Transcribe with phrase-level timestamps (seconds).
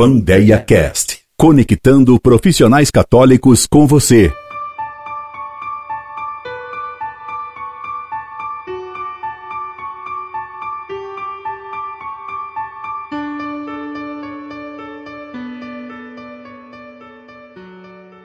[0.00, 4.32] Vandeia Cast, conectando profissionais católicos com você.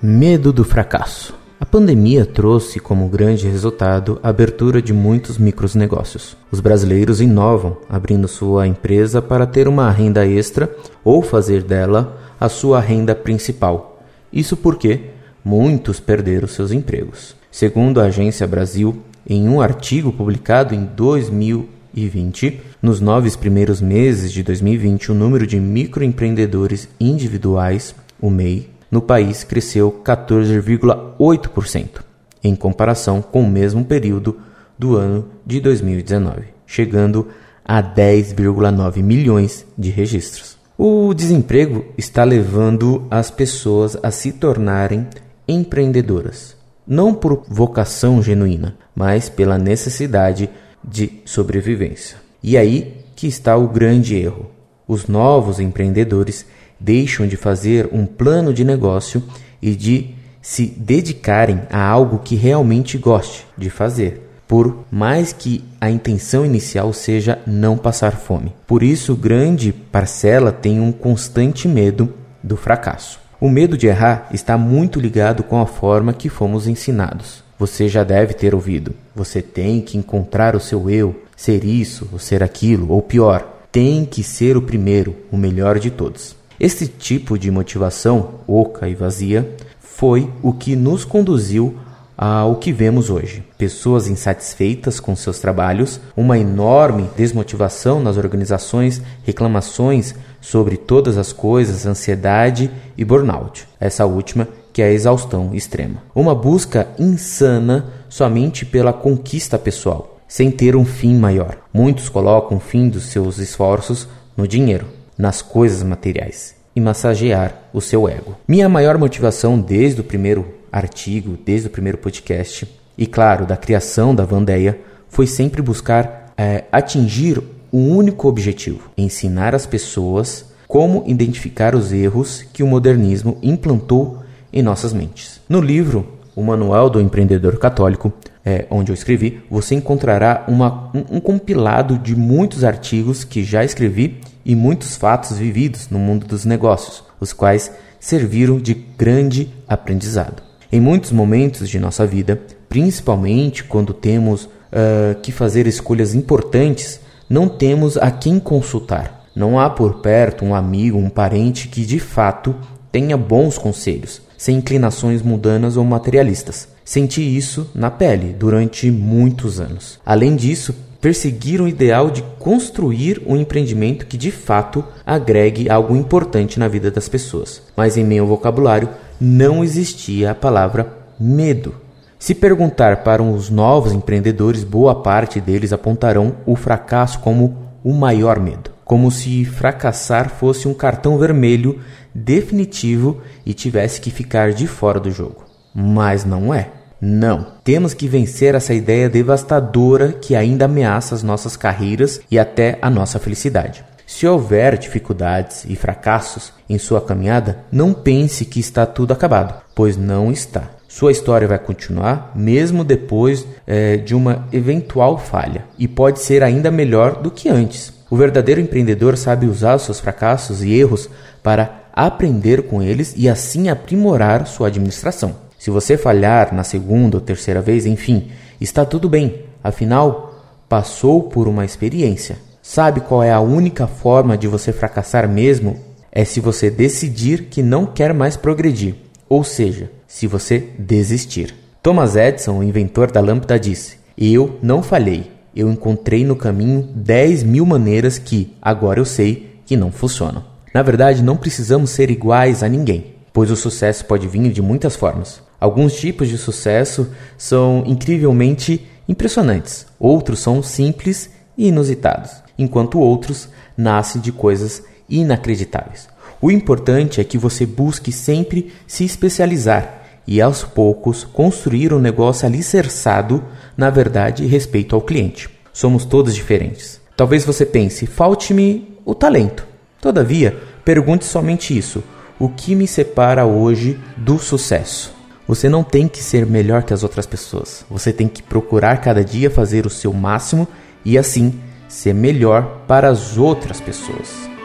[0.00, 1.45] Medo do fracasso.
[1.58, 6.36] A pandemia trouxe como grande resultado a abertura de muitos micronegócios.
[6.50, 10.70] Os brasileiros inovam, abrindo sua empresa para ter uma renda extra
[11.02, 14.02] ou fazer dela a sua renda principal.
[14.30, 15.00] Isso porque
[15.42, 17.34] muitos perderam seus empregos.
[17.50, 24.42] Segundo a Agência Brasil, em um artigo publicado em 2020, nos nove primeiros meses de
[24.42, 32.00] 2020, o número de microempreendedores individuais, o MEI, no país cresceu 14,8%,
[32.42, 34.38] em comparação com o mesmo período
[34.78, 37.28] do ano de 2019, chegando
[37.62, 40.56] a 10,9 milhões de registros.
[40.78, 45.06] O desemprego está levando as pessoas a se tornarem
[45.46, 50.48] empreendedoras, não por vocação genuína, mas pela necessidade
[50.82, 52.16] de sobrevivência.
[52.42, 54.46] E aí que está o grande erro.
[54.88, 56.46] Os novos empreendedores
[56.78, 59.22] deixam de fazer um plano de negócio
[59.60, 65.90] e de se dedicarem a algo que realmente goste de fazer, por mais que a
[65.90, 68.52] intenção inicial seja não passar fome.
[68.66, 73.18] Por isso, grande parcela tem um constante medo do fracasso.
[73.40, 77.44] O medo de errar está muito ligado com a forma que fomos ensinados.
[77.58, 78.94] Você já deve ter ouvido.
[79.14, 84.04] Você tem que encontrar o seu eu, ser isso ou ser aquilo, ou pior, tem
[84.04, 86.36] que ser o primeiro, o melhor de todos.
[86.58, 91.76] Esse tipo de motivação oca e vazia foi o que nos conduziu
[92.16, 93.44] ao que vemos hoje.
[93.58, 101.84] Pessoas insatisfeitas com seus trabalhos, uma enorme desmotivação nas organizações, reclamações sobre todas as coisas,
[101.84, 103.68] ansiedade e burnout.
[103.78, 106.02] Essa última que é a exaustão extrema.
[106.14, 111.58] Uma busca insana somente pela conquista pessoal, sem ter um fim maior.
[111.72, 117.80] Muitos colocam o fim dos seus esforços no dinheiro nas coisas materiais e massagear o
[117.80, 118.36] seu ego.
[118.46, 122.68] Minha maior motivação desde o primeiro artigo, desde o primeiro podcast
[122.98, 124.78] e, claro, da criação da Vandeia
[125.08, 132.42] foi sempre buscar é, atingir um único objetivo: ensinar as pessoas como identificar os erros
[132.52, 134.22] que o modernismo implantou
[134.52, 135.40] em nossas mentes.
[135.48, 138.12] No livro O Manual do Empreendedor Católico,
[138.44, 143.64] é, onde eu escrevi, você encontrará uma, um, um compilado de muitos artigos que já
[143.64, 150.40] escrevi e muitos fatos vividos no mundo dos negócios, os quais serviram de grande aprendizado.
[150.70, 157.48] Em muitos momentos de nossa vida, principalmente quando temos uh, que fazer escolhas importantes, não
[157.48, 159.26] temos a quem consultar.
[159.34, 162.54] Não há por perto um amigo, um parente que de fato
[162.92, 166.68] tenha bons conselhos, sem inclinações mundanas ou materialistas.
[166.84, 169.98] Senti isso na pele durante muitos anos.
[170.06, 176.58] Além disso, perseguir o ideal de construir um empreendimento que de fato agregue algo importante
[176.58, 177.62] na vida das pessoas.
[177.76, 178.88] Mas em meu vocabulário
[179.20, 181.74] não existia a palavra medo.
[182.18, 188.40] Se perguntar para os novos empreendedores, boa parte deles apontarão o fracasso como o maior
[188.40, 191.78] medo, como se fracassar fosse um cartão vermelho
[192.14, 195.44] definitivo e tivesse que ficar de fora do jogo.
[195.74, 196.70] Mas não é.
[197.00, 197.46] Não.
[197.62, 202.88] Temos que vencer essa ideia devastadora que ainda ameaça as nossas carreiras e até a
[202.88, 203.84] nossa felicidade.
[204.06, 209.96] Se houver dificuldades e fracassos em sua caminhada, não pense que está tudo acabado, pois
[209.96, 210.70] não está.
[210.88, 216.70] Sua história vai continuar mesmo depois é, de uma eventual falha e pode ser ainda
[216.70, 217.92] melhor do que antes.
[218.08, 221.10] O verdadeiro empreendedor sabe usar seus fracassos e erros
[221.42, 225.45] para aprender com eles e assim aprimorar sua administração.
[225.58, 228.30] Se você falhar na segunda ou terceira vez, enfim,
[228.60, 230.34] está tudo bem, afinal,
[230.68, 232.38] passou por uma experiência.
[232.62, 235.78] Sabe qual é a única forma de você fracassar mesmo?
[236.10, 238.94] É se você decidir que não quer mais progredir,
[239.28, 241.54] ou seja, se você desistir.
[241.82, 247.44] Thomas Edison, o inventor da lâmpada, disse: Eu não falhei, eu encontrei no caminho 10
[247.44, 250.44] mil maneiras que, agora eu sei, que não funcionam.
[250.74, 254.96] Na verdade, não precisamos ser iguais a ninguém, pois o sucesso pode vir de muitas
[254.96, 255.45] formas.
[255.60, 264.20] Alguns tipos de sucesso são incrivelmente impressionantes, outros são simples e inusitados, enquanto outros nascem
[264.20, 266.08] de coisas inacreditáveis.
[266.40, 272.46] O importante é que você busque sempre se especializar e aos poucos construir um negócio
[272.46, 273.42] alicerçado
[273.76, 275.48] na verdade respeito ao cliente.
[275.72, 277.00] Somos todos diferentes.
[277.16, 279.66] Talvez você pense, falte-me o talento.
[280.00, 282.00] Todavia, Pergunte somente isso:
[282.38, 285.15] o que me separa hoje do sucesso?
[285.46, 287.84] Você não tem que ser melhor que as outras pessoas.
[287.88, 290.66] Você tem que procurar cada dia fazer o seu máximo
[291.04, 294.55] e assim ser melhor para as outras pessoas.